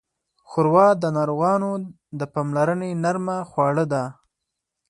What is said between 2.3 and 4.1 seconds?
پاملرنې نرمه خواړه ده.